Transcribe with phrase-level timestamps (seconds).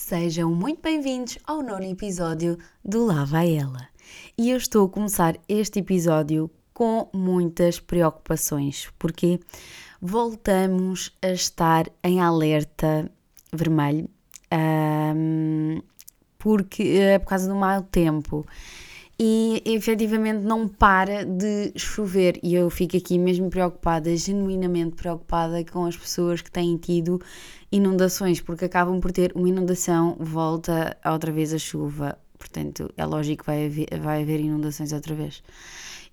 [0.00, 3.88] Sejam muito bem-vindos ao nono episódio do Lá Vai Ela.
[4.38, 9.40] E eu estou a começar este episódio com muitas preocupações, porque
[10.00, 13.10] voltamos a estar em alerta
[13.52, 14.08] vermelho,
[14.54, 15.82] um,
[16.38, 18.46] porque é por causa do mau tempo
[19.20, 22.38] e efetivamente não para de chover.
[22.40, 27.20] E eu fico aqui mesmo preocupada, genuinamente preocupada com as pessoas que têm tido
[27.70, 32.18] inundações, porque acabam por ter uma inundação, volta outra vez a chuva.
[32.38, 35.42] Portanto, é lógico que vai haver, vai haver inundações outra vez.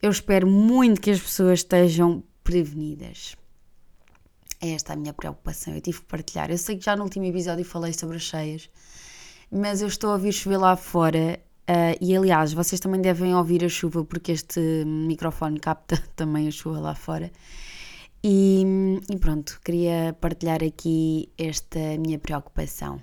[0.02, 3.36] Eu espero muito que as pessoas estejam prevenidas.
[4.62, 5.74] É esta a minha preocupação.
[5.74, 6.50] Eu tive que partilhar.
[6.50, 8.70] Eu sei que já no último episódio falei sobre as cheias,
[9.52, 13.66] mas eu estou a ouvir chover lá fora Uh, e aliás, vocês também devem ouvir
[13.66, 17.32] a chuva, porque este microfone capta também a chuva lá fora.
[18.28, 18.64] E,
[19.08, 23.00] e pronto, queria partilhar aqui esta minha preocupação.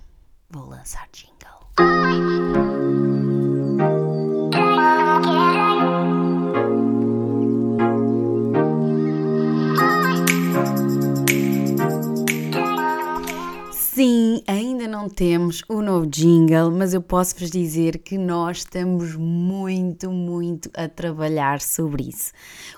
[0.50, 1.62] Vou lançar jingle.
[13.70, 19.16] Sim, ainda não temos o novo jingle, mas eu posso vos dizer que nós estamos
[19.16, 22.32] muito, muito a trabalhar sobre isso.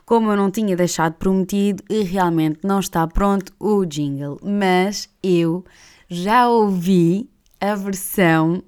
[0.05, 5.65] Como eu não tinha deixado prometido, e realmente não está pronto o jingle, mas eu
[6.09, 7.29] já ouvi
[7.61, 8.63] a versão.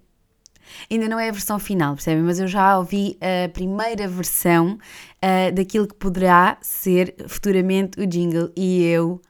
[0.90, 2.22] Ainda não é a versão final, percebem?
[2.22, 4.78] Mas eu já ouvi a primeira versão
[5.22, 9.20] uh, daquilo que poderá ser futuramente o jingle e eu.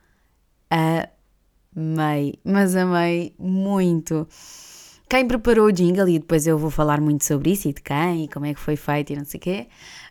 [0.72, 1.15] Uh,
[1.76, 4.26] amei, mas amei muito.
[5.08, 8.24] Quem preparou o jingle, e depois eu vou falar muito sobre isso e de quem
[8.24, 9.68] e como é que foi feito e não sei o quê,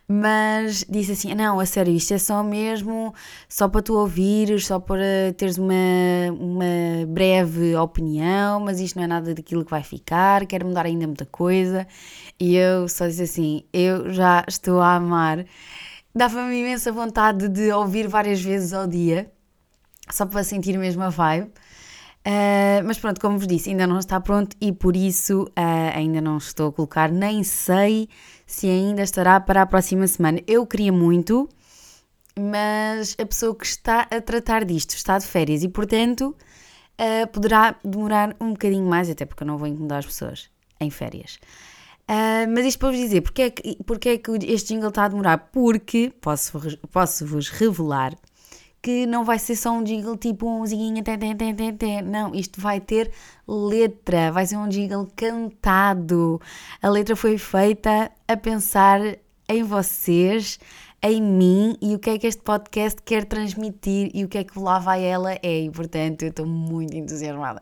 [0.08, 3.14] mas disse assim: não, a sério, isto é só mesmo,
[3.48, 5.74] só para tu ouvires, só para teres uma,
[6.38, 11.06] uma breve opinião, mas isto não é nada daquilo que vai ficar, quero mudar ainda
[11.06, 11.86] muita coisa.
[12.40, 15.44] E eu só disse assim: eu já estou a amar.
[16.14, 19.30] Dava-me imensa vontade de ouvir várias vezes ao dia
[20.10, 21.50] só para sentir mesmo a vibe.
[22.26, 26.20] Uh, mas pronto, como vos disse, ainda não está pronto e por isso uh, ainda
[26.20, 28.08] não estou a colocar, nem sei
[28.44, 30.40] se ainda estará para a próxima semana.
[30.44, 31.48] Eu queria muito,
[32.36, 36.34] mas a pessoa que está a tratar disto está de férias e, portanto,
[37.00, 40.50] uh, poderá demorar um bocadinho mais, até porque eu não vou incomodar as pessoas
[40.80, 41.38] em férias.
[42.54, 45.08] Mas isto para vos dizer, porque é, que, porque é que este jingle está a
[45.08, 45.50] demorar?
[45.50, 48.16] Porque, posso-vos posso -vos revelar,
[48.86, 52.02] que não vai ser só um jingle tipo um musiquinha tê, tê, tê, tê, tê.
[52.02, 53.10] não, isto vai ter
[53.48, 56.40] letra, vai ser um jingle cantado.
[56.80, 59.00] A letra foi feita a pensar
[59.48, 60.60] em vocês,
[61.02, 64.44] em mim e o que é que este podcast quer transmitir e o que é
[64.44, 65.62] que lá vai ela é.
[65.62, 67.60] E portanto eu estou muito entusiasmada.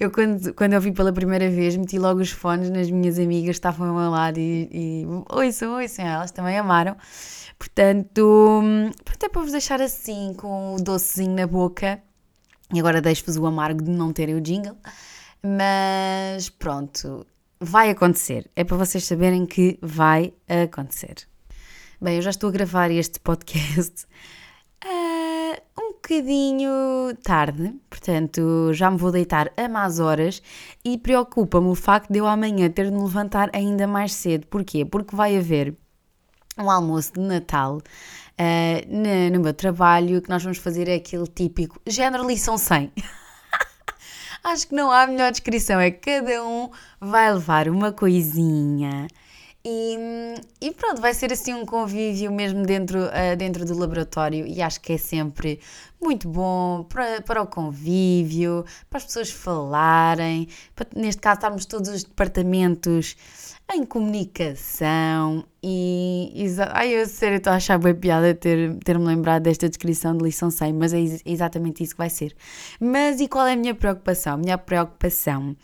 [0.00, 3.54] Eu, quando, quando eu vi pela primeira vez, meti logo os fones nas minhas amigas,
[3.54, 6.96] estavam ao meu lado e, e ouçam, ouçam, elas também amaram.
[7.58, 8.60] Portanto,
[9.04, 12.02] pronto, é para vos deixar assim, com o docezinho na boca.
[12.72, 14.76] E agora deixo-vos o amargo de não terem o jingle.
[15.42, 17.26] Mas pronto,
[17.60, 18.50] vai acontecer.
[18.56, 21.26] É para vocês saberem que vai acontecer.
[22.00, 24.06] Bem, eu já estou a gravar este podcast
[24.84, 26.70] uh, um bocadinho
[27.22, 30.42] tarde, portanto já me vou deitar a más horas
[30.84, 34.46] e preocupa-me o facto de eu amanhã ter de me levantar ainda mais cedo.
[34.48, 34.84] Porquê?
[34.84, 35.74] Porque vai haver
[36.58, 37.82] um almoço de Natal uh,
[38.88, 42.92] no, no, meu trabalho, que nós vamos fazer é aquele típico género lição 100.
[44.44, 46.70] Acho que não há melhor descrição, é que cada um
[47.00, 49.08] vai levar uma coisinha
[49.66, 49.96] e,
[50.60, 54.78] e, pronto, vai ser assim um convívio mesmo dentro, uh, dentro do laboratório e acho
[54.78, 55.58] que é sempre
[55.98, 61.88] muito bom para, para o convívio, para as pessoas falarem, para, neste caso estarmos todos
[61.88, 63.16] os departamentos
[63.72, 66.32] em comunicação e.
[66.72, 70.50] Ai, eu sério estou a achar bem piada ter-me ter lembrado desta descrição de lição
[70.50, 72.36] 100, mas é exatamente isso que vai ser.
[72.78, 74.34] Mas e qual é a minha preocupação?
[74.34, 75.56] A minha preocupação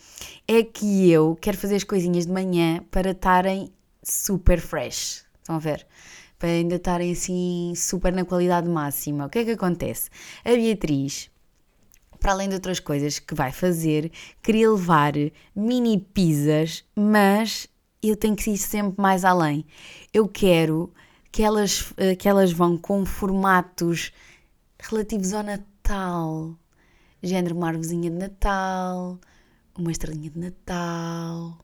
[0.49, 3.71] é que eu quero fazer as coisinhas de manhã para estarem
[4.03, 5.25] super fresh.
[5.41, 5.87] Estão a ver?
[6.39, 9.27] Para ainda estarem assim super na qualidade máxima.
[9.27, 10.09] O que é que acontece?
[10.43, 11.31] A Beatriz,
[12.19, 14.11] para além de outras coisas que vai fazer,
[14.43, 15.13] queria levar
[15.55, 17.69] mini pizzas, mas
[18.03, 19.65] eu tenho que ir sempre mais além.
[20.13, 20.93] Eu quero
[21.33, 24.13] que elas, eh, que elas vão com formatos
[24.79, 26.57] relativos ao Natal.
[27.23, 29.19] Género uma arvozinha de Natal,
[29.77, 31.59] uma estrelinha de Natal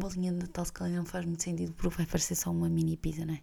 [0.00, 2.96] bolinha de Natal se calhar não faz muito sentido porque vai parecer só uma mini
[2.96, 3.40] pizza, não é?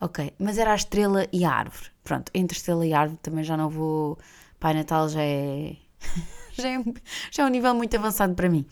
[0.00, 1.90] Ok, mas era a estrela e a árvore.
[2.02, 4.18] Pronto, entre estrela e árvore também já não vou.
[4.58, 5.76] Pai Natal já é.
[6.60, 6.84] já, é,
[7.30, 8.66] já é um nível muito avançado para mim.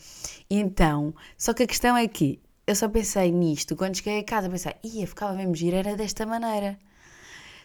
[0.49, 4.49] Então, só que a questão é que eu só pensei nisto quando cheguei a casa,
[4.49, 6.77] pensei, ia, ficava mesmo giro, era desta maneira.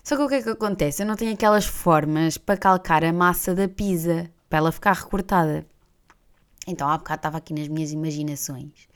[0.03, 1.03] Só que o que é que acontece?
[1.03, 5.67] Eu não tenho aquelas formas para calcar a massa da pizza, para ela ficar recortada.
[6.67, 8.88] Então há bocado estava aqui nas minhas imaginações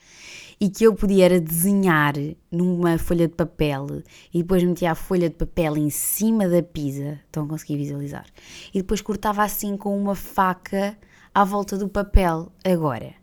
[0.59, 2.13] e que eu podia era desenhar
[2.51, 4.01] numa folha de papel
[4.33, 8.25] e depois metia a folha de papel em cima da pizza, estão a conseguir visualizar,
[8.73, 10.97] e depois cortava assim com uma faca
[11.33, 12.51] à volta do papel.
[12.63, 13.13] Agora,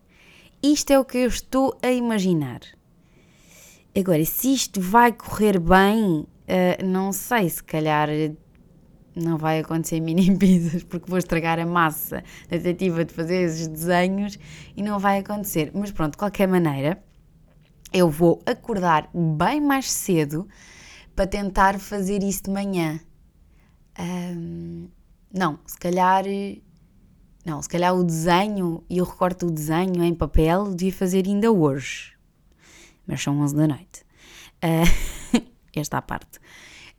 [0.62, 2.60] isto é o que eu estou a imaginar.
[3.96, 8.08] Agora, se isto vai correr bem, uh, não sei, se calhar
[9.14, 13.66] não vai acontecer mini pizzas porque vou estragar a massa da tentativa de fazer esses
[13.66, 14.38] desenhos
[14.76, 15.70] e não vai acontecer.
[15.74, 17.02] Mas pronto, de qualquer maneira,
[17.92, 20.48] eu vou acordar bem mais cedo
[21.14, 23.00] para tentar fazer isso de manhã.
[23.98, 24.88] Um,
[25.32, 26.24] não, se calhar.
[27.50, 31.50] Não, se calhar o desenho e eu recorto o desenho em papel devia fazer ainda
[31.50, 32.12] hoje.
[33.04, 34.04] Mas são 11 da noite.
[34.62, 35.42] Uh,
[35.74, 36.38] esta parte.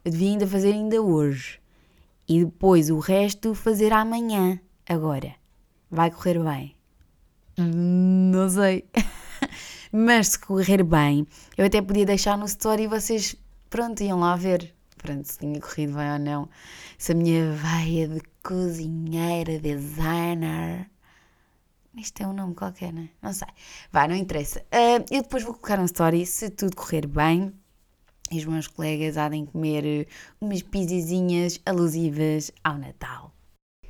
[0.04, 1.58] Eu devia ainda fazer ainda hoje.
[2.28, 4.60] E depois o resto fazer amanhã.
[4.90, 5.36] Agora.
[5.90, 6.76] Vai correr bem?
[7.58, 8.84] Não sei.
[9.90, 11.26] Mas se correr bem,
[11.58, 13.38] eu até podia deixar no story e vocês,
[13.70, 14.76] pronto, iam lá ver.
[14.98, 16.50] Pronto, se tinha corrido bem ou não.
[16.98, 20.90] Se a minha veia de cozinheira, designer.
[21.96, 23.10] Isto é um nome qualquer, não é?
[23.22, 23.48] Não sei.
[23.92, 24.62] Vai, não interessa.
[24.62, 27.54] Uh, eu depois vou colocar um story se tudo correr bem.
[28.32, 30.08] E os meus colegas há de comer
[30.40, 33.36] umas pizzizinhas alusivas ao Natal.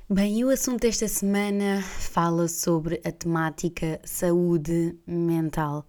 [0.09, 5.85] Bem, e o assunto desta semana fala sobre a temática saúde mental.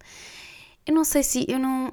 [0.85, 1.45] Eu não sei se.
[1.49, 1.91] Eu não.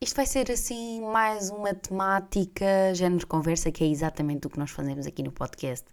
[0.00, 4.70] Isto vai ser assim mais uma temática, género conversa, que é exatamente o que nós
[4.70, 5.86] fazemos aqui no podcast.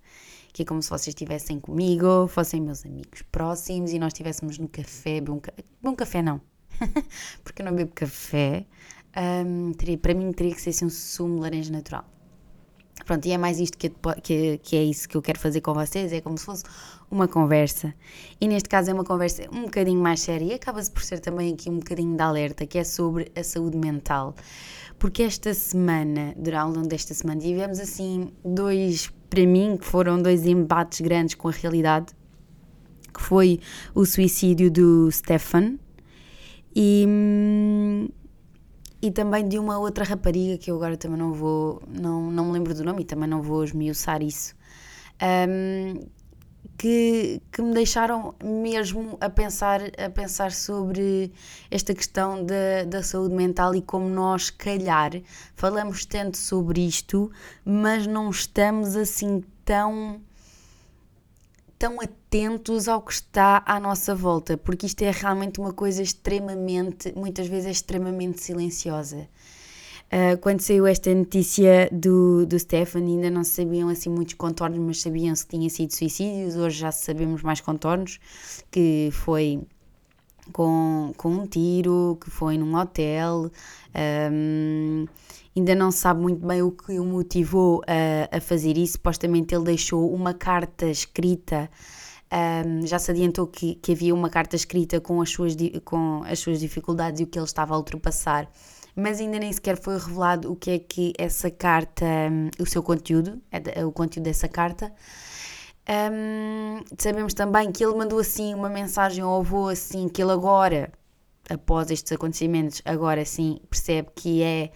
[0.54, 4.68] Que é como se vocês estivessem comigo, fossem meus amigos próximos e nós estivéssemos no
[4.68, 5.52] café, ca...
[5.84, 6.40] um café não,
[7.44, 8.68] porque eu não bebo café.
[9.18, 12.06] Um, teria, para mim teria que ser assim um sumo laranja natural.
[13.06, 13.92] Pronto, e é mais isto que,
[14.22, 16.64] que, que é isso que eu quero fazer com vocês, é como se fosse
[17.10, 17.94] uma conversa.
[18.40, 21.54] E neste caso é uma conversa um bocadinho mais séria e acaba-se por ser também
[21.54, 24.36] aqui um bocadinho de alerta, que é sobre a saúde mental.
[24.98, 30.22] Porque esta semana, durante ao longo desta semana, tivemos assim dois, para mim, que foram
[30.22, 32.08] dois embates grandes com a realidade,
[33.14, 33.60] que foi
[33.94, 35.78] o suicídio do Stefan
[36.76, 37.06] e
[39.06, 42.54] e também de uma outra rapariga que eu agora também não vou, não, não me
[42.54, 44.56] lembro do nome e também não vou esmiuçar isso,
[45.22, 46.08] um,
[46.78, 51.32] que, que me deixaram mesmo a pensar, a pensar sobre
[51.72, 55.12] esta questão da, da saúde mental e como nós, calhar,
[55.56, 57.32] falamos tanto sobre isto,
[57.64, 60.22] mas não estamos assim tão
[61.78, 67.14] tão atentos ao que está à nossa volta, porque isto é realmente uma coisa extremamente,
[67.14, 69.28] muitas vezes é extremamente silenciosa.
[70.06, 74.80] Uh, quando saiu esta notícia do, do Stefan, ainda não se sabiam assim muitos contornos,
[74.80, 76.56] mas sabiam-se que tinha sido suicídios.
[76.56, 78.20] Hoje já sabemos mais contornos,
[78.72, 79.62] que foi
[80.52, 83.52] com, com um tiro, que foi num hotel.
[84.32, 85.06] Um,
[85.56, 88.94] ainda não se sabe muito bem o que o motivou a, a fazer isso.
[88.94, 91.70] Supostamente ele deixou uma carta escrita.
[92.32, 96.40] Um, já se adiantou que, que havia uma carta escrita com as, suas, com as
[96.40, 98.50] suas dificuldades e o que ele estava a ultrapassar,
[98.96, 102.82] mas ainda nem sequer foi revelado o que é que essa carta, um, o seu
[102.82, 104.94] conteúdo, é o conteúdo dessa carta.
[105.88, 110.92] Um, sabemos também que ele mandou assim uma mensagem ao avô assim que ele agora,
[111.50, 114.72] após estes acontecimentos, agora sim percebe que é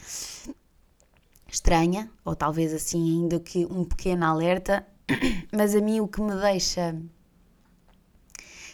[1.47, 4.85] estranha, ou talvez assim ainda que um pequeno alerta,
[5.51, 6.95] mas a mim o que me deixa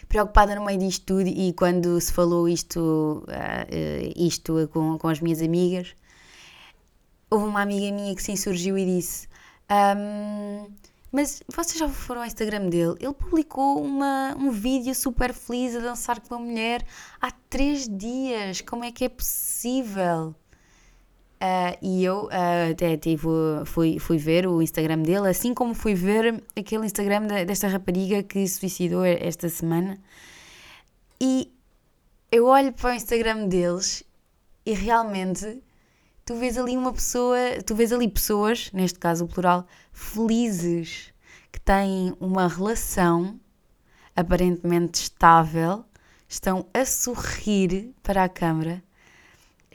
[0.08, 5.20] preocupada no meio disto tudo e quando se falou isto, uh, isto com, com as
[5.20, 5.94] minhas amigas,
[7.30, 9.28] houve uma amiga minha que se insurgiu e disse
[9.70, 10.70] um,
[11.10, 12.94] mas vocês já foram ao Instagram dele?
[13.00, 16.84] Ele publicou uma, um vídeo super feliz a dançar com uma mulher
[17.20, 18.60] há três dias.
[18.60, 20.34] Como é que é possível?
[21.36, 23.28] Uh, e eu uh, até tive,
[23.66, 28.22] fui, fui ver o Instagram dele, assim como fui ver aquele Instagram de, desta rapariga
[28.22, 29.98] que se suicidou esta semana.
[31.20, 31.52] E
[32.32, 34.02] eu olho para o Instagram deles
[34.64, 35.62] e realmente
[36.24, 41.12] tu vês ali uma pessoa, tu vês ali pessoas, neste caso o plural, felizes,
[41.52, 43.38] que têm uma relação
[44.14, 45.84] aparentemente estável,
[46.26, 48.82] estão a sorrir para a câmara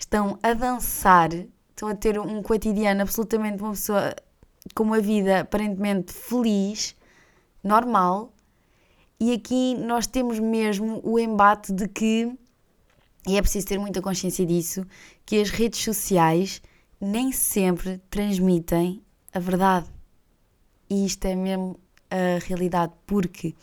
[0.03, 1.29] estão a dançar,
[1.69, 4.15] estão a ter um cotidiano absolutamente uma pessoa
[4.75, 6.95] com uma vida aparentemente feliz,
[7.63, 8.33] normal,
[9.19, 12.35] E aqui nós temos mesmo o embate de que,
[13.27, 14.83] e é preciso ter muita consciência disso,
[15.23, 16.59] que as redes sociais
[16.99, 18.99] nem sempre transmitem
[19.31, 19.87] a verdade.
[20.89, 21.79] E isto é mesmo
[22.09, 23.53] a realidade, porque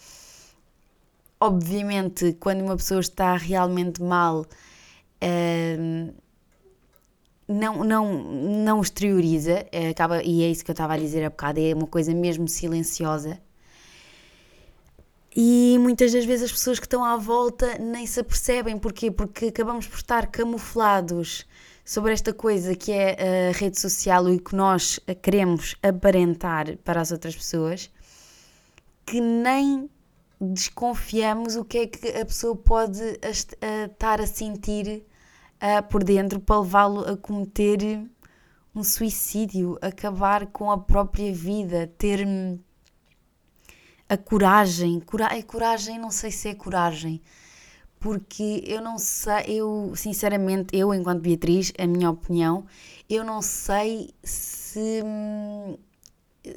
[1.41, 6.15] obviamente quando uma pessoa está realmente mal uh,
[7.49, 11.31] não, não, não exterioriza, eh, acaba, e é isso que eu estava a dizer há
[11.31, 13.41] bocado, é uma coisa mesmo silenciosa.
[15.35, 18.77] E muitas das vezes as pessoas que estão à volta nem se apercebem.
[18.77, 19.11] Porquê?
[19.11, 21.47] Porque acabamos por estar camuflados
[21.85, 27.13] sobre esta coisa que é a rede social e que nós queremos aparentar para as
[27.13, 27.91] outras pessoas,
[29.07, 29.89] que nem
[30.41, 35.05] desconfiamos o que é que a pessoa pode estar a sentir
[35.63, 38.09] uh, por dentro para levá-lo a cometer
[38.75, 42.59] um suicídio, acabar com a própria vida, ter hum,
[44.09, 47.21] a coragem, cora é coragem, não sei se é coragem,
[48.01, 52.65] porque eu não sei, eu sinceramente, eu enquanto Beatriz, a minha opinião,
[53.09, 55.77] eu não sei se, hum,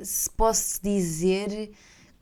[0.04, 1.72] se posso dizer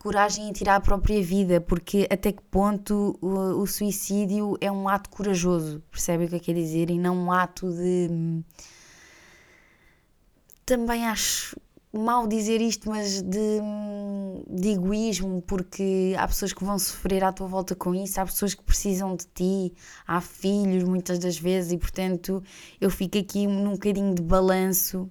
[0.00, 4.88] coragem em tirar a própria vida, porque até que ponto o, o suicídio é um
[4.88, 6.90] ato corajoso, percebe o que eu quero dizer?
[6.90, 8.42] E não um ato de.
[10.64, 11.54] Também acho
[11.92, 13.60] mal dizer isto, mas de,
[14.48, 18.54] de, egoísmo, porque há pessoas que vão sofrer à tua volta com isso, há pessoas
[18.54, 19.74] que precisam de ti,
[20.06, 22.42] há filhos muitas das vezes, e portanto
[22.80, 25.10] eu fico aqui num bocadinho de balanço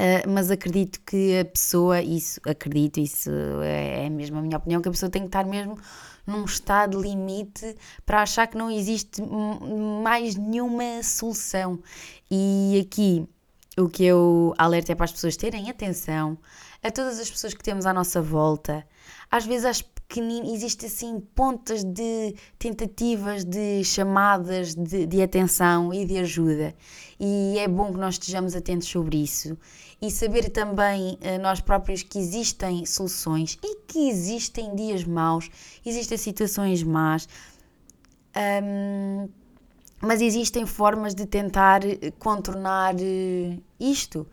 [0.00, 3.30] Uh, mas acredito que a pessoa, isso, acredito, isso
[3.62, 5.76] é, é mesmo a minha opinião, que a pessoa tem que estar mesmo
[6.26, 7.76] num estado limite
[8.06, 9.20] para achar que não existe
[10.02, 11.78] mais nenhuma solução.
[12.30, 13.28] E aqui
[13.76, 16.38] o que eu alerto é para as pessoas terem atenção
[16.82, 18.86] a todas as pessoas que temos à nossa volta.
[19.30, 26.04] Às vezes as pequeninas, existem assim pontas de tentativas de chamadas de, de atenção e
[26.04, 26.74] de ajuda.
[27.20, 29.56] E é bom que nós estejamos atentos sobre isso
[30.02, 35.48] e saber também uh, nós próprios que existem soluções e que existem dias maus,
[35.86, 37.28] existem situações más,
[40.02, 41.82] mas existem formas de tentar
[42.18, 44.26] contornar uh, isto.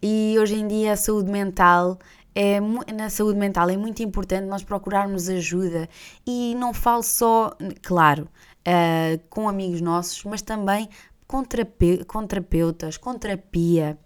[0.00, 1.98] E hoje em dia a saúde mental
[2.40, 2.60] é,
[2.92, 5.88] na saúde mental é muito importante nós procurarmos ajuda
[6.24, 7.50] e não falo só,
[7.82, 8.28] claro,
[8.60, 10.88] uh, com amigos nossos, mas também
[11.26, 13.98] com, terape com terapeutas, com terapia.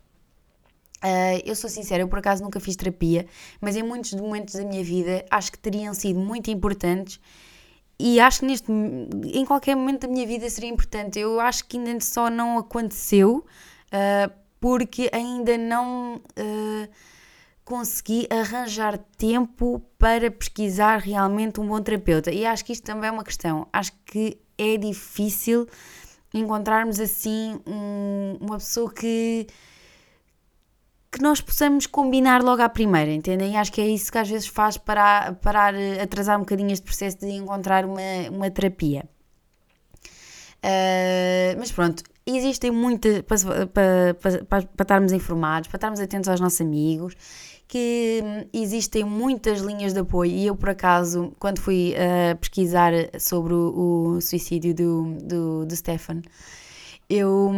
[1.04, 3.26] Uh, eu sou sincera, eu por acaso nunca fiz terapia,
[3.60, 7.20] mas em muitos momentos da minha vida acho que teriam sido muito importantes
[7.98, 11.18] e acho que neste, em qualquer momento da minha vida seria importante.
[11.18, 13.44] Eu acho que ainda só não aconteceu
[13.88, 16.88] uh, porque ainda não uh,
[17.64, 22.30] consegui arranjar tempo para pesquisar realmente um bom terapeuta.
[22.30, 23.68] E acho que isto também é uma questão.
[23.72, 25.66] Acho que é difícil
[26.34, 29.46] encontrarmos assim um, uma pessoa que
[31.12, 33.52] que nós possamos combinar logo à primeira, entendem?
[33.52, 36.84] E acho que é isso que às vezes faz parar, parar atrasar um bocadinho este
[36.84, 38.00] processo de encontrar uma,
[38.30, 39.04] uma terapia.
[40.64, 46.40] Uh, mas pronto, existem muitas para, para, para, para, estarmos informados, para estarmos atentos aos
[46.40, 47.14] nossos amigos,
[47.72, 53.54] que existem muitas linhas de apoio e eu por acaso, quando fui uh, pesquisar sobre
[53.54, 56.20] o, o suicídio do, do, do Stefan,
[57.08, 57.50] eu,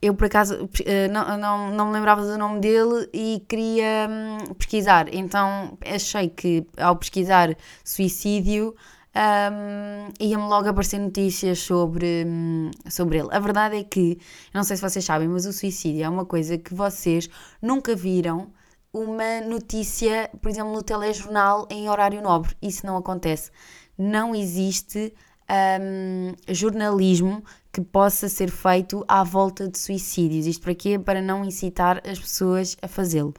[0.00, 4.54] eu por acaso eh, não, não, não me lembrava do nome dele e queria hum,
[4.54, 5.12] pesquisar.
[5.12, 8.72] Então achei que ao pesquisar suicídio
[9.16, 13.30] um, ia-me logo aparecer notícias sobre, hum, sobre ele.
[13.32, 14.16] A verdade é que,
[14.54, 17.28] não sei se vocês sabem, mas o suicídio é uma coisa que vocês
[17.60, 18.52] nunca viram
[18.94, 22.56] uma notícia, por exemplo, no telejornal em horário nobre.
[22.62, 23.50] Isso não acontece.
[23.98, 25.12] Não existe
[25.50, 30.46] um, jornalismo que possa ser feito à volta de suicídios.
[30.46, 30.96] Isto para quê?
[30.96, 33.34] Para não incitar as pessoas a fazê-lo.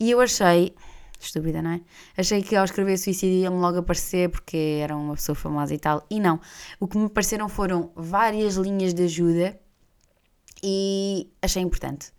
[0.00, 0.74] E eu achei,
[1.20, 1.80] estúpida, não é?
[2.16, 6.02] Achei que ao escrever suicídio ia-me logo aparecer porque era uma pessoa famosa e tal.
[6.08, 6.40] E não.
[6.80, 9.60] O que me pareceram foram várias linhas de ajuda
[10.62, 12.10] e achei importante.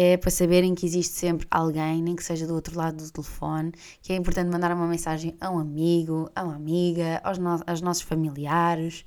[0.00, 3.72] É para saberem que existe sempre alguém, nem que seja do outro lado do telefone,
[4.00, 7.80] que é importante mandar uma mensagem a um amigo, a uma amiga, aos, no aos
[7.80, 9.04] nossos familiares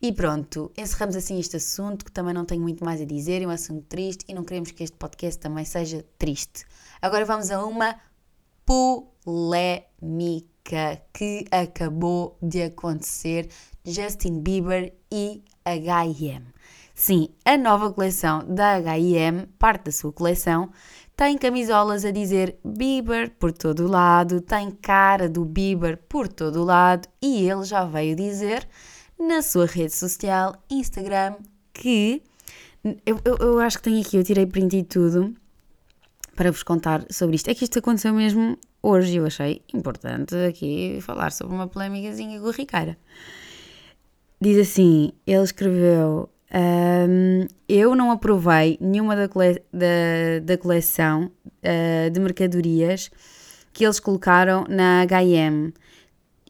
[0.00, 3.46] e pronto, encerramos assim este assunto, que também não tenho muito mais a dizer, é
[3.46, 6.66] um assunto triste e não queremos que este podcast também seja triste.
[7.00, 7.96] Agora vamos a uma
[8.66, 9.80] polémica
[11.14, 13.48] que acabou de acontecer:
[13.84, 16.46] Justin Bieber e H&M.
[16.98, 20.70] Sim, a nova coleção da H&M, parte da sua coleção,
[21.14, 26.62] tem camisolas a dizer Bieber por todo o lado, tem cara do Bieber por todo
[26.62, 28.66] o lado e ele já veio dizer
[29.18, 31.34] na sua rede social, Instagram,
[31.74, 32.22] que
[33.04, 35.36] eu, eu, eu acho que tenho aqui, eu tirei print e tudo
[36.34, 37.50] para vos contar sobre isto.
[37.50, 42.40] É que isto aconteceu mesmo hoje e eu achei importante aqui falar sobre uma polémicazinha
[42.40, 42.96] com Ricara.
[44.40, 46.30] Diz assim: ele escreveu.
[46.56, 53.10] Um, eu não aprovei nenhuma da, cole da, da coleção uh, de mercadorias
[53.74, 55.74] que eles colocaram na HM.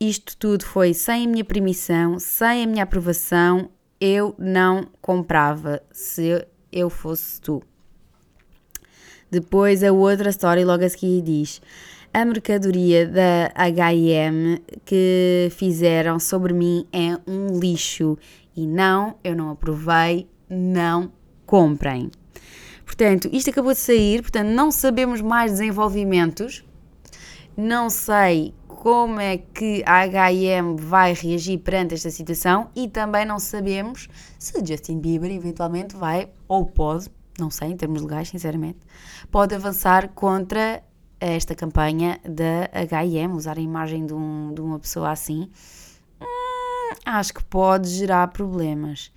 [0.01, 3.69] Isto tudo foi sem a minha permissão, sem a minha aprovação.
[4.01, 7.61] Eu não comprava se eu fosse tu.
[9.29, 11.61] Depois a outra história logo a seguir diz:
[12.15, 18.17] a mercadoria da HM que fizeram sobre mim é um lixo
[18.57, 21.13] e não, eu não aprovei, não
[21.45, 22.11] comprem.
[22.85, 26.65] Portanto, isto acabou de sair, portanto, não sabemos mais desenvolvimentos,
[27.57, 33.39] não sei como é que a HM vai reagir perante esta situação e também não
[33.39, 34.09] sabemos
[34.39, 37.09] se Justin Bieber eventualmente vai ou pode,
[37.39, 38.79] não sei em termos legais, sinceramente,
[39.31, 40.83] pode avançar contra
[41.19, 45.51] esta campanha da HM, usar a imagem de, um, de uma pessoa assim,
[47.07, 49.13] acho que pode gerar problemas.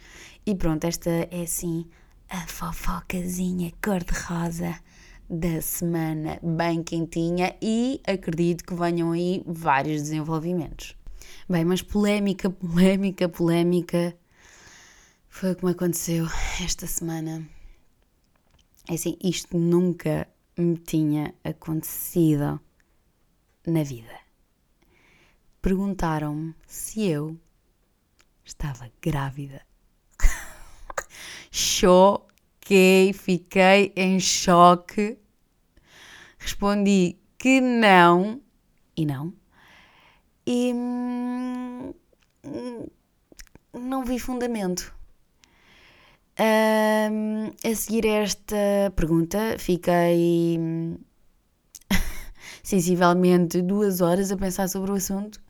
[0.46, 1.89] E pronto, esta é assim
[2.29, 4.75] a fofocazinha cor-de-rosa
[5.27, 10.96] da semana, bem quentinha, e acredito que venham aí vários desenvolvimentos.
[11.48, 14.15] Bem, mas polémica, polémica, polémica
[15.27, 16.27] foi como aconteceu
[16.63, 17.48] esta semana.
[18.88, 20.27] É assim, isto nunca
[20.58, 22.60] me tinha acontecido
[23.65, 24.19] na vida.
[25.62, 27.38] Perguntaram-me se eu
[28.50, 29.62] estava grávida.
[31.51, 35.18] Choquei, fiquei em choque.
[36.38, 38.41] Respondi que não
[38.96, 39.34] e não.
[40.46, 41.94] E hum,
[43.74, 44.94] não vi fundamento.
[46.39, 48.56] Um, a seguir a esta
[48.95, 50.58] pergunta, fiquei
[52.63, 55.41] sensivelmente duas horas a pensar sobre o assunto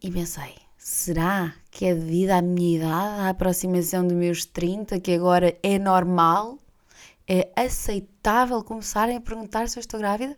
[0.00, 5.14] e pensei: será que é devido à minha idade, à aproximação dos meus 30, que
[5.14, 6.58] agora é normal?
[7.26, 10.36] É aceitável começarem a perguntar se eu estou grávida?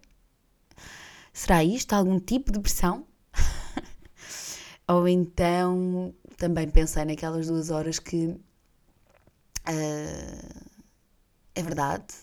[1.33, 3.05] Será isto algum tipo de pressão?
[4.87, 8.39] Ou então também pensei naquelas duas horas que
[9.69, 10.71] Uh,
[11.57, 12.15] é verdade,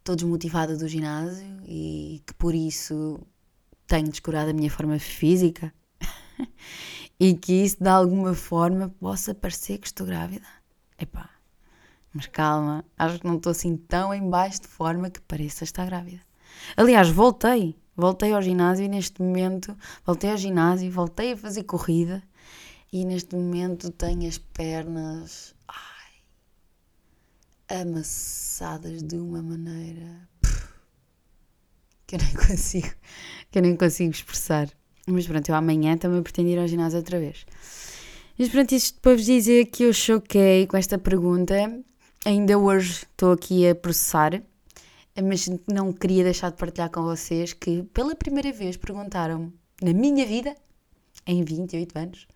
[0.00, 3.24] estou desmotivada do ginásio e que por isso
[3.86, 5.72] tenho descurado a minha forma física
[7.24, 10.44] e que isso de alguma forma possa parecer que estou grávida.
[10.98, 11.30] Epá,
[12.12, 15.86] mas calma, acho que não estou assim tão em baixo de forma que pareça estar
[15.86, 16.20] grávida.
[16.76, 22.22] Aliás, voltei, voltei ao ginásio e neste momento, voltei ao ginásio, voltei a fazer corrida
[22.92, 25.54] e neste momento tenho as pernas
[27.70, 30.28] amassadas de uma maneira
[32.06, 32.92] que eu nem consigo,
[33.50, 34.68] que eu nem consigo expressar.
[35.06, 37.44] Mas pronto, eu amanhã também pretendo ir ao ginásio outra vez.
[38.38, 41.54] Mas pronto, isto para vos dizer que eu choquei com esta pergunta.
[42.24, 44.42] Ainda hoje estou aqui a processar,
[45.22, 50.24] mas não queria deixar de partilhar com vocês que pela primeira vez perguntaram-me na minha
[50.24, 50.56] vida,
[51.26, 52.26] em 28 anos,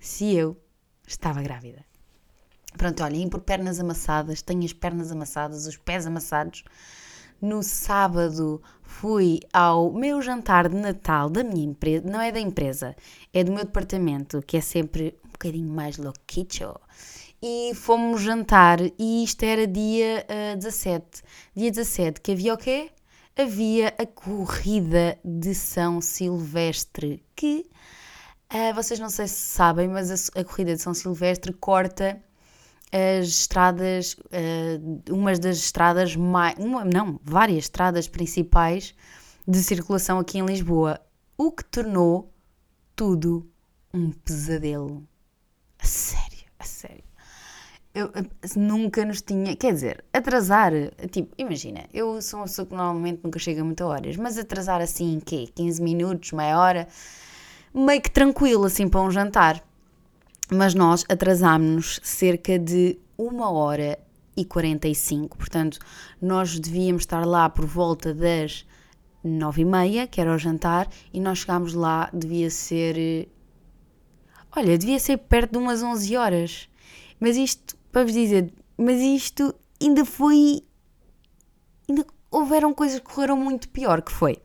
[0.00, 0.56] se eu
[1.06, 1.84] estava grávida.
[2.76, 6.64] Pronto, olhem, por pernas amassadas, tenho as pernas amassadas, os pés amassados.
[7.40, 12.96] No sábado fui ao meu jantar de Natal da minha empresa, não é da empresa,
[13.32, 16.74] é do meu departamento, que é sempre um bocadinho mais louquicho.
[17.40, 21.22] E fomos jantar e isto era dia uh, 17.
[21.54, 22.90] Dia 17, que havia o quê?
[23.36, 27.70] Havia a corrida de São Silvestre, que
[28.52, 32.20] uh, vocês não sei se sabem, mas a, a corrida de São Silvestre corta
[32.92, 38.94] as estradas, uh, umas das estradas mais, uma, não, várias estradas principais
[39.46, 41.00] de circulação aqui em Lisboa,
[41.36, 42.32] o que tornou
[42.96, 43.48] tudo
[43.92, 45.06] um pesadelo.
[45.78, 47.04] A sério, a sério.
[47.94, 50.72] Eu, eu, nunca nos tinha, quer dizer, atrasar,
[51.10, 54.80] tipo, imagina, eu sou uma pessoa que normalmente nunca chega a muitas horas, mas atrasar
[54.80, 55.48] assim, quê?
[55.54, 56.88] 15 minutos, meia hora,
[57.74, 59.62] meio que tranquilo assim para um jantar
[60.50, 63.98] mas nós atrasámos-nos cerca de uma hora
[64.36, 65.78] e 45, portanto,
[66.22, 68.64] nós devíamos estar lá por volta das
[69.22, 73.28] nove e meia, que era o jantar, e nós chegámos lá, devia ser,
[74.54, 76.68] olha, devia ser perto de umas 11 horas,
[77.18, 80.62] mas isto, para vos dizer, mas isto ainda foi,
[81.88, 84.38] ainda houveram coisas que correram muito pior, que foi,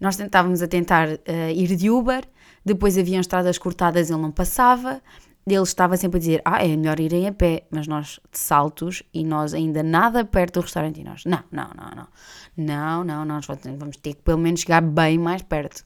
[0.00, 2.24] nós tentávamos a tentar uh, ir de Uber,
[2.64, 5.02] depois haviam estradas cortadas, ele não passava,
[5.46, 9.02] ele estava sempre a dizer, ah, é melhor irem a pé, mas nós de saltos
[9.12, 12.08] e nós ainda nada perto do restaurante e nós, não, não, não, não,
[12.56, 15.84] não, não, nós vamos ter que pelo menos chegar bem mais perto.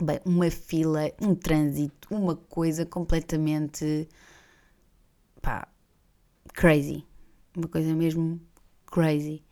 [0.00, 4.08] Bem, uma fila, um trânsito, uma coisa completamente,
[5.40, 5.68] pá,
[6.52, 7.04] crazy,
[7.56, 8.40] uma coisa mesmo
[8.86, 9.42] crazy.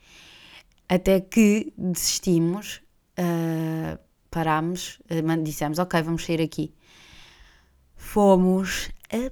[0.88, 2.82] Até que desistimos,
[3.18, 3.98] uh,
[4.30, 6.74] parámos, uh, dissemos, ok, vamos sair aqui.
[8.14, 9.29] Fomos a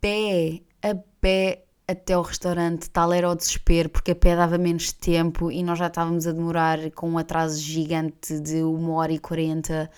[0.00, 4.92] pé, a pé até o restaurante, tal era o desespero, porque a pé dava menos
[4.92, 9.18] tempo e nós já estávamos a demorar com um atraso gigante de uma hora e
[9.18, 9.90] quarenta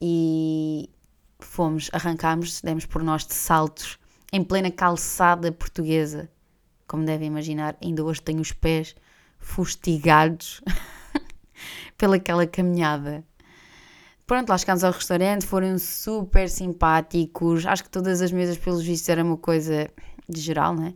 [0.00, 0.90] e
[1.38, 4.00] fomos, arrancámos, demos por nós de saltos
[4.32, 6.28] em plena calçada portuguesa.
[6.88, 8.96] Como devem imaginar, ainda hoje tenho os pés
[9.38, 10.60] fustigados
[11.96, 13.24] pelaquela caminhada.
[14.30, 17.66] Pronto, lá chegámos ao restaurante, foram super simpáticos.
[17.66, 19.90] Acho que todas as mesas, pelos vistos, era uma coisa
[20.28, 20.94] de geral, né?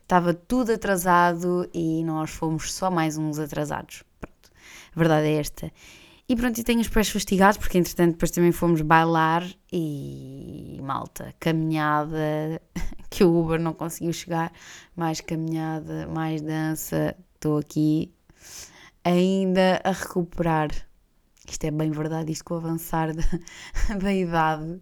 [0.00, 4.04] Estava tudo atrasado e nós fomos só mais uns atrasados.
[4.20, 4.50] Pronto,
[4.94, 5.72] a verdade é esta.
[6.28, 11.34] E pronto, e tenho os pés fustigados, porque entretanto depois também fomos bailar e malta,
[11.40, 12.62] caminhada,
[13.10, 14.52] que o Uber não conseguiu chegar,
[14.94, 18.14] mais caminhada, mais dança, estou aqui
[19.02, 20.70] ainda a recuperar
[21.52, 23.22] isto é bem verdade, isto com o avançar da,
[23.98, 24.80] da idade,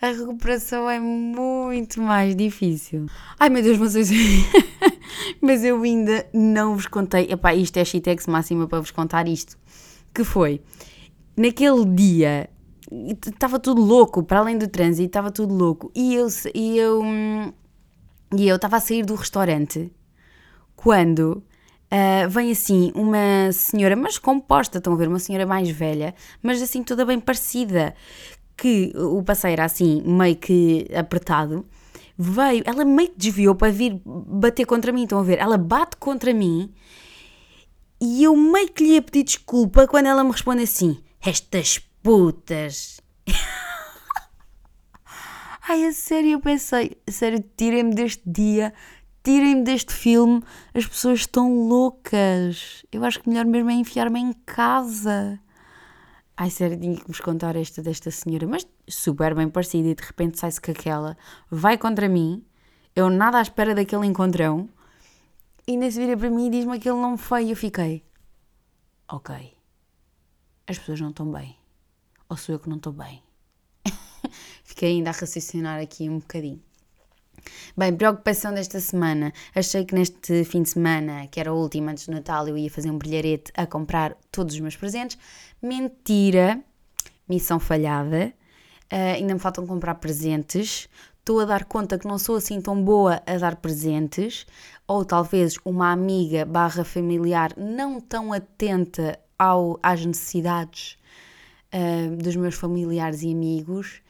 [0.00, 3.04] a recuperação é muito mais difícil.
[3.38, 4.02] Ai meu Deus, mas eu,
[5.42, 7.30] mas eu ainda não vos contei.
[7.30, 9.58] Epá, isto é shitex máxima para vos contar isto.
[10.14, 10.62] Que foi,
[11.36, 12.48] naquele dia,
[13.26, 15.92] estava tudo louco, para além do trânsito, estava tudo louco.
[15.94, 17.02] E eu, e eu,
[18.34, 19.92] e eu estava a sair do restaurante
[20.74, 21.42] quando
[21.92, 26.62] Uh, vem assim uma senhora, mas composta, estão a ver, uma senhora mais velha, mas
[26.62, 27.96] assim toda bem parecida,
[28.56, 31.66] que o passeio era assim meio que apertado,
[32.16, 35.96] veio, ela meio que desviou para vir bater contra mim, estão a ver, ela bate
[35.96, 36.72] contra mim
[38.00, 43.00] e eu meio que lhe ia pedir desculpa quando ela me responde assim, estas putas.
[45.68, 48.72] Ai, a sério, eu pensei, a sério, tirem-me deste dia,
[49.22, 50.42] tirem-me deste filme,
[50.74, 52.84] as pessoas estão loucas.
[52.90, 55.38] Eu acho que melhor mesmo é enfiar-me em casa.
[56.36, 60.02] Ai, sério, tinha que vos contar esta desta senhora, mas super bem parecida, e de
[60.02, 61.14] repente sai-se com aquela,
[61.50, 62.42] vai contra mim,
[62.96, 64.66] eu nada à espera daquele encontrão,
[65.66, 68.02] e ainda se vira para mim e diz-me aquele nome feio, e eu fiquei,
[69.06, 69.54] ok,
[70.66, 71.58] as pessoas não estão bem,
[72.26, 73.22] ou sou eu que não estou bem.
[74.64, 76.62] Fiquei ainda a raciocinar aqui um bocadinho.
[77.76, 79.32] Bem, preocupação desta semana.
[79.54, 82.70] Achei que neste fim de semana, que era o último antes do Natal, eu ia
[82.70, 85.18] fazer um brilharete a comprar todos os meus presentes.
[85.62, 86.60] Mentira!
[87.28, 88.32] Missão falhada.
[88.92, 90.88] Uh, ainda me faltam comprar presentes.
[91.18, 94.46] Estou a dar conta que não sou assim tão boa a dar presentes.
[94.86, 100.98] Ou talvez uma amiga barra familiar não tão atenta ao, às necessidades
[101.72, 104.02] uh, dos meus familiares e amigos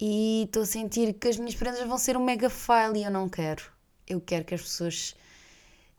[0.00, 3.10] e estou a sentir que as minhas prendas vão ser um mega fail e eu
[3.10, 3.62] não quero.
[4.06, 5.14] Eu quero que as pessoas.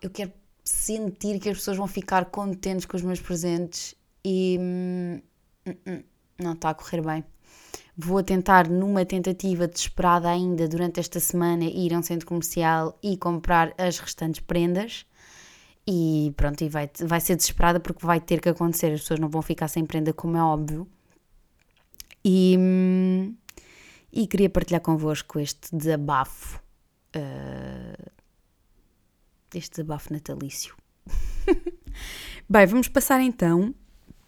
[0.02, 0.32] Eu quero
[0.64, 4.58] sentir que as pessoas vão ficar contentes com os meus presentes e.
[4.60, 5.22] Hum,
[5.68, 6.04] hum, hum,
[6.40, 7.24] não está a correr bem.
[7.98, 13.18] Vou tentar, numa tentativa desesperada ainda durante esta semana, ir a um centro comercial e
[13.18, 15.06] comprar as restantes prendas.
[15.86, 18.94] E pronto, e vai, vai ser desesperada porque vai ter que acontecer.
[18.94, 20.88] As pessoas não vão ficar sem prenda, como é óbvio.
[22.24, 22.58] E.
[24.12, 26.60] e queria partilhar convosco este desabafo,
[27.16, 28.12] uh,
[29.54, 30.76] este desabafo natalício.
[32.50, 33.74] Bem, vamos passar então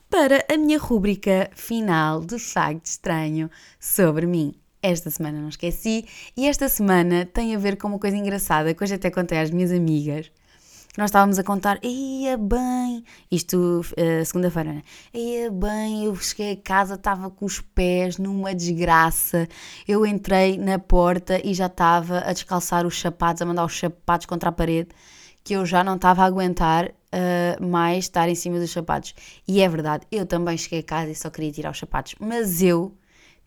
[0.09, 4.53] para a minha rúbrica final do facto estranho sobre mim.
[4.83, 8.83] Esta semana não esqueci e esta semana tem a ver com uma coisa engraçada que
[8.83, 10.31] hoje até contei às minhas amigas
[10.97, 14.83] nós estávamos a contar, ia bem, isto uh, segunda-feira, né?
[15.13, 19.47] Ia bem, eu cheguei a casa, estava com os pés numa desgraça,
[19.87, 24.25] eu entrei na porta e já estava a descalçar os sapatos, a mandar os sapatos
[24.25, 24.89] contra a parede,
[25.45, 29.15] que eu já não estava a aguentar uh, mais estar em cima dos sapatos.
[29.47, 32.61] E é verdade, eu também cheguei a casa e só queria tirar os sapatos, mas
[32.61, 32.93] eu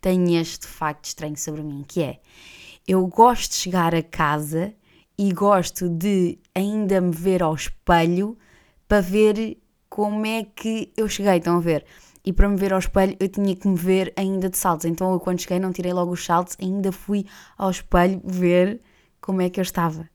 [0.01, 2.21] tenho este facto estranho sobre mim, que é,
[2.89, 4.75] eu gosto de chegar a casa
[5.18, 8.38] e gosto de ainda me ver ao espelho
[8.88, 11.37] para ver como é que eu cheguei.
[11.37, 11.85] Estão a ver?
[12.24, 14.87] E para me ver ao espelho eu tinha que me ver ainda de saltos.
[14.87, 18.81] Então eu quando cheguei não tirei logo os saltos, ainda fui ao espelho ver
[19.20, 20.09] como é que eu estava.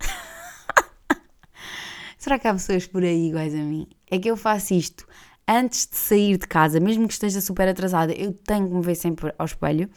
[2.18, 3.88] Será que há pessoas por aí iguais a mim?
[4.10, 5.06] É que eu faço isto
[5.48, 8.94] antes de sair de casa, mesmo que esteja super atrasada, eu tenho que me ver
[8.94, 9.88] sempre ao espelho.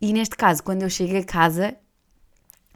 [0.00, 1.76] E neste caso, quando eu chego a casa,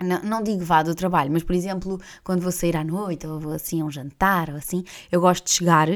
[0.00, 3.40] não, não, digo vá do trabalho, mas por exemplo, quando vou sair à noite ou
[3.40, 5.88] vou assim a um jantar ou assim, eu gosto de chegar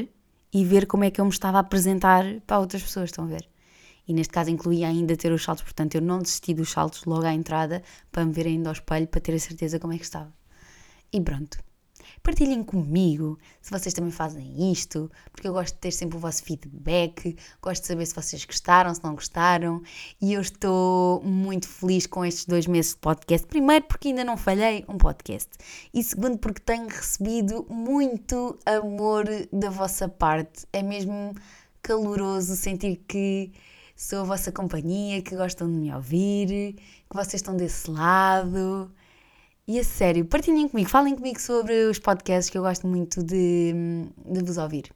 [0.53, 3.27] e ver como é que eu me estava a apresentar para outras pessoas, estão a
[3.27, 3.47] ver?
[4.07, 7.25] E neste caso incluía ainda ter os saltos, portanto eu não desisti dos saltos logo
[7.25, 10.03] à entrada para me ver ainda ao espelho para ter a certeza como é que
[10.03, 10.31] estava.
[11.11, 11.57] E pronto.
[12.23, 16.41] Partilhem comigo se vocês também fazem isto, porque eu gosto de ter sempre o vosso
[16.41, 19.81] feedback, gosto de saber se vocês gostaram, se não gostaram,
[20.21, 23.45] e eu estou muito feliz com estes dois meses de podcast.
[23.45, 25.49] Primeiro, porque ainda não falhei um podcast,
[25.93, 30.65] e segundo, porque tenho recebido muito amor da vossa parte.
[30.71, 31.35] É mesmo
[31.81, 33.51] caloroso sentir que
[33.97, 36.75] sou a vossa companhia, que gostam de me ouvir,
[37.09, 38.89] que vocês estão desse lado.
[39.65, 43.73] E a sério, partilhem comigo, falem comigo sobre os podcasts que eu gosto muito de,
[44.25, 44.91] de vos ouvir.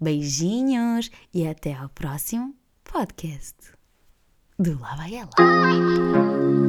[0.00, 3.56] Beijinhos e até ao próximo podcast
[4.56, 6.67] do Lá Vai Ela.